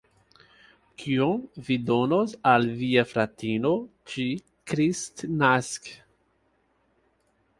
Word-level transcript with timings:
Kion 1.01 1.43
vi 1.67 1.75
donos 1.89 2.31
al 2.53 2.65
via 2.79 3.03
fratino 3.11 3.73
ĉi-kristnaske? 4.13 5.93